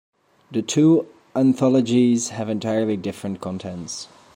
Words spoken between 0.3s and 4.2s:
The two anthologies have entirely different contents.